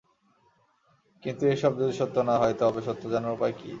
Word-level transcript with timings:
কিন্তু 1.23 1.43
এসব 1.45 1.71
যদি 1.79 1.93
সত্য 1.99 2.15
না 2.29 2.35
হয়, 2.37 2.55
তবে 2.59 2.79
সত্য 2.87 3.03
জানার 3.13 3.35
উপায় 3.37 3.53
কী? 3.53 3.69